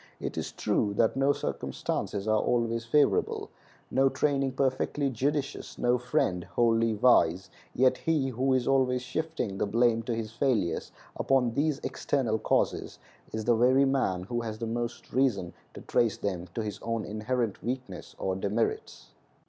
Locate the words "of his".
10.07-10.31